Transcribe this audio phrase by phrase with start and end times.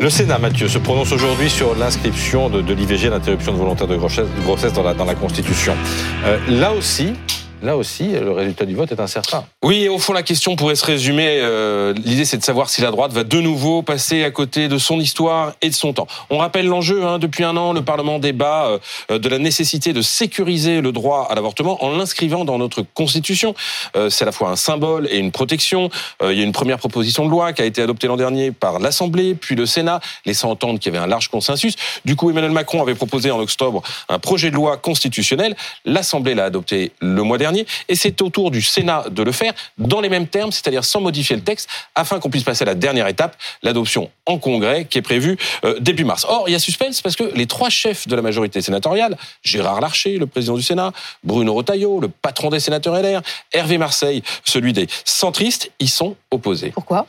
[0.00, 4.72] Le Sénat, Mathieu, se prononce aujourd'hui sur l'inscription de, l'IVG, l'interruption de volontaire de grossesse,
[4.74, 5.74] dans, la, dans la Constitution.
[6.26, 7.14] Euh, là aussi,
[7.62, 9.44] là aussi, le résultat du vote est incertain.
[9.62, 11.38] Oui, au fond, la question pourrait se résumer.
[11.40, 14.78] Euh, L'idée, c'est de savoir si la droite va de nouveau passer à côté de
[14.78, 16.06] son histoire et de son temps.
[16.30, 17.04] On rappelle l'enjeu.
[17.04, 18.78] Hein, depuis un an, le Parlement débat
[19.10, 23.54] euh, de la nécessité de sécuriser le droit à l'avortement en l'inscrivant dans notre Constitution.
[23.96, 25.90] Euh, c'est à la fois un symbole et une protection.
[26.22, 28.52] Euh, il y a une première proposition de loi qui a été adoptée l'an dernier
[28.52, 31.74] par l'Assemblée, puis le Sénat, laissant entendre qu'il y avait un large consensus.
[32.04, 35.56] Du coup, Emmanuel Macron avait proposé en octobre un projet de loi constitutionnel.
[35.84, 37.45] L'Assemblée l'a adopté le mois dernier
[37.88, 41.00] et c'est au tour du Sénat de le faire dans les mêmes termes, c'est-à-dire sans
[41.00, 44.98] modifier le texte, afin qu'on puisse passer à la dernière étape, l'adoption en Congrès, qui
[44.98, 46.26] est prévue euh, début mars.
[46.28, 49.80] Or, il y a suspense parce que les trois chefs de la majorité sénatoriale, Gérard
[49.80, 50.92] Larcher, le président du Sénat,
[51.24, 56.70] Bruno Retailleau, le patron des sénateurs LR, Hervé Marseille, celui des centristes, y sont opposés.
[56.70, 57.06] Pourquoi?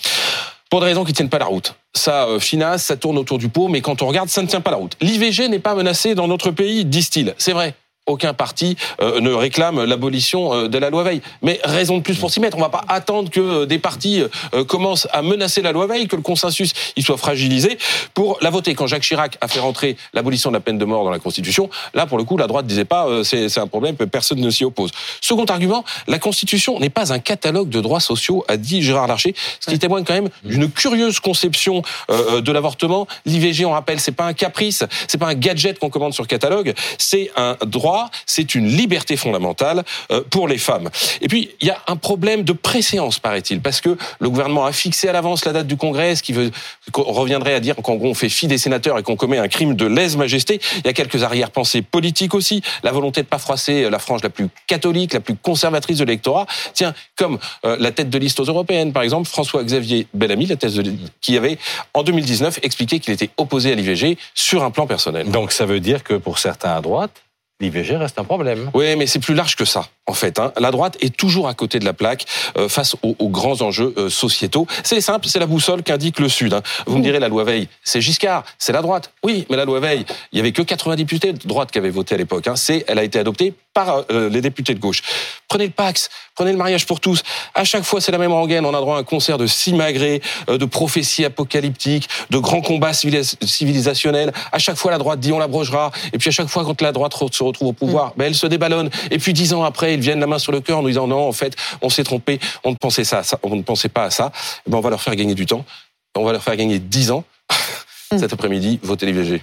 [0.69, 1.75] Pour des raisons qui tiennent pas la route.
[1.93, 4.61] Ça euh, finance, ça tourne autour du pot, mais quand on regarde, ça ne tient
[4.61, 4.97] pas la route.
[5.01, 7.33] L'IVG n'est pas menacé dans notre pays, disent-ils.
[7.37, 7.73] C'est vrai
[8.07, 11.21] aucun parti euh, ne réclame l'abolition euh, de la loi Veil.
[11.41, 12.55] Mais raison de plus pour s'y mettre.
[12.55, 14.23] On ne va pas attendre que euh, des partis
[14.67, 17.77] commencent à menacer la loi Veil, que le consensus y soit fragilisé
[18.13, 18.73] pour la voter.
[18.73, 21.69] Quand Jacques Chirac a fait rentrer l'abolition de la peine de mort dans la Constitution,
[21.93, 24.91] là, pour le coup, la droite disait pas c'est un problème, personne ne s'y oppose.
[25.19, 29.35] Second argument, la Constitution n'est pas un catalogue de droits sociaux, a dit Gérard Larcher,
[29.59, 33.07] ce qui témoigne quand même d'une curieuse conception de l'avortement.
[33.25, 36.73] L'IVG, on rappelle, c'est pas un caprice, c'est pas un gadget qu'on commande sur catalogue,
[36.97, 40.89] c'est un droit c'est une liberté fondamentale euh, pour les femmes.
[41.21, 44.71] Et puis, il y a un problème de préséance, paraît-il, parce que le gouvernement a
[44.71, 46.33] fixé à l'avance la date du Congrès, ce qui
[46.93, 49.75] reviendrait à dire qu'en gros, on fait fi des sénateurs et qu'on commet un crime
[49.75, 50.59] de lèse-majesté.
[50.77, 54.29] Il y a quelques arrière-pensées politiques aussi, la volonté de pas froisser la frange la
[54.29, 56.45] plus catholique, la plus conservatrice de l'électorat.
[56.73, 60.73] Tiens, comme euh, la tête de liste aux européennes, par exemple, François-Xavier Bellamy, la tête
[61.21, 61.57] qui avait,
[61.93, 65.29] en 2019, expliqué qu'il était opposé à l'IVG sur un plan personnel.
[65.31, 67.11] Donc ça veut dire que pour certains à droite,
[67.59, 68.69] l'IVG reste un problème.
[68.73, 70.39] Oui, mais c'est plus large que ça, en fait.
[70.39, 70.51] Hein.
[70.59, 72.25] La droite est toujours à côté de la plaque
[72.57, 74.67] euh, face aux, grands enjeux euh, sociétaux.
[74.83, 76.53] C'est simple, c'est la boussole qu'indique le Sud.
[76.53, 76.61] Hein.
[76.85, 79.11] Vous me direz, la loi Veil, c'est Giscard, c'est la droite.
[79.23, 81.89] Oui, mais la loi Veil, il y avait que 80 députés de droite qui avaient
[81.89, 82.47] voté à l'époque.
[82.47, 82.53] Hein.
[82.87, 85.01] Elle a été adoptée par euh, les députés de gauche.
[85.47, 87.23] Prenez le Pax, prenez le mariage pour tous.
[87.55, 88.65] À chaque fois, c'est la même rengaine.
[88.65, 94.33] On a droit à un concert de simagrées, de prophéties apocalyptiques, de grands combats civilisationnels.
[94.51, 95.91] À chaque fois, la droite dit on l'abrogera.
[96.11, 98.13] Et puis à chaque fois, quand la droite se retrouve au pouvoir, mm.
[98.17, 98.89] ben, elle se déballonne.
[99.09, 101.07] Et puis dix ans après, ils viennent la main sur le cœur en nous disant
[101.07, 104.09] non, en fait, on s'est trompé, on ne pensait ça, on ne pensait pas à
[104.09, 104.33] ça.
[104.67, 105.63] Ben, on va leur faire gagner du temps.
[106.15, 107.23] On va leur faire gagner dix ans.
[108.11, 108.19] Mm.
[108.19, 109.41] Cet après-midi, votez l'IVG.